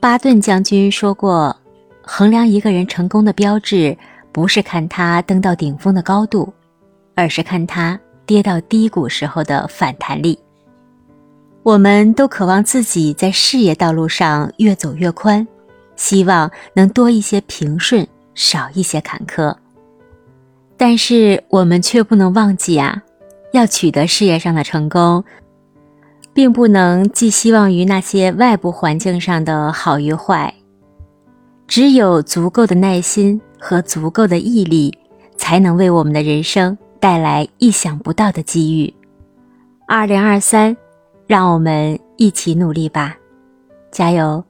[0.00, 1.54] 巴顿将军说过
[2.00, 3.94] ：“衡量一个人成功的标志，
[4.32, 6.50] 不是看他登到顶峰的高度，
[7.14, 10.38] 而是看他跌到低谷时候的反弹力。”
[11.62, 15.46] 我们都渴望自己在事业道路上越走越宽，
[15.96, 19.54] 希望能多一些平顺，少一些坎坷。
[20.78, 23.02] 但是我们却不能忘记啊，
[23.52, 25.22] 要取得事业上的成功。
[26.32, 30.54] 并不能寄希望于那些外部环境上的好与坏，
[31.66, 34.96] 只有足够的耐心和足够的毅力，
[35.36, 38.94] 才能为我们的人生带来意想不到的机遇。
[39.86, 40.76] 二零二三，
[41.26, 43.16] 让我们一起努力吧，
[43.90, 44.44] 加油！